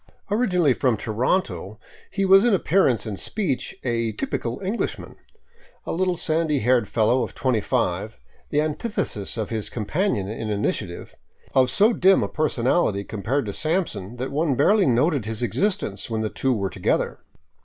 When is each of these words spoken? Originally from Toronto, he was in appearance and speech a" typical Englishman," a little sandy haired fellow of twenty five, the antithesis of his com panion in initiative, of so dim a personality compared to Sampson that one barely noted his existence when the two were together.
Originally 0.31 0.73
from 0.73 0.97
Toronto, 0.97 1.77
he 2.09 2.25
was 2.25 2.43
in 2.43 2.55
appearance 2.55 3.05
and 3.05 3.19
speech 3.19 3.75
a" 3.83 4.11
typical 4.13 4.59
Englishman," 4.61 5.15
a 5.85 5.91
little 5.91 6.17
sandy 6.17 6.61
haired 6.61 6.89
fellow 6.89 7.21
of 7.21 7.35
twenty 7.35 7.61
five, 7.61 8.17
the 8.49 8.61
antithesis 8.61 9.37
of 9.37 9.51
his 9.51 9.69
com 9.69 9.85
panion 9.85 10.27
in 10.27 10.49
initiative, 10.49 11.13
of 11.53 11.69
so 11.69 11.93
dim 11.93 12.23
a 12.23 12.27
personality 12.27 13.03
compared 13.03 13.45
to 13.45 13.53
Sampson 13.53 14.15
that 14.15 14.31
one 14.31 14.55
barely 14.55 14.87
noted 14.87 15.25
his 15.25 15.43
existence 15.43 16.09
when 16.09 16.21
the 16.21 16.31
two 16.31 16.51
were 16.51 16.71
together. 16.71 17.19